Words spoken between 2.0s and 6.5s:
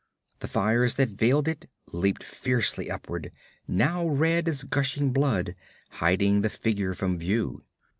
fiercely upward, now red as gushing blood, hiding the